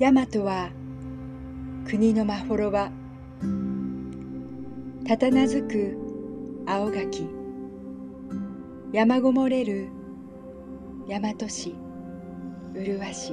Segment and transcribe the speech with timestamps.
[0.00, 0.70] 大和は
[1.84, 2.92] 国のまほろば
[5.04, 5.98] たたなずく
[6.66, 7.26] 青垣
[8.92, 9.88] 山ごもれる
[11.08, 11.74] 大和市
[12.74, 13.32] 麗し